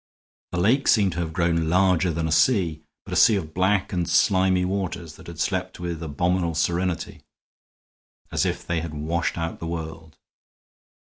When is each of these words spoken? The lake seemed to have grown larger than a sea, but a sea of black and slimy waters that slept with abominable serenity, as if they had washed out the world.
The 0.51 0.57
lake 0.59 0.87
seemed 0.87 1.11
to 1.11 1.19
have 1.19 1.31
grown 1.31 1.69
larger 1.69 2.11
than 2.11 2.27
a 2.27 2.31
sea, 2.31 2.81
but 3.05 3.13
a 3.13 3.15
sea 3.15 3.35
of 3.35 3.53
black 3.53 3.93
and 3.93 4.09
slimy 4.09 4.65
waters 4.65 5.13
that 5.17 5.39
slept 5.39 5.79
with 5.79 6.01
abominable 6.01 6.55
serenity, 6.55 7.21
as 8.31 8.43
if 8.43 8.65
they 8.65 8.81
had 8.81 8.95
washed 8.95 9.37
out 9.37 9.59
the 9.59 9.67
world. 9.67 10.17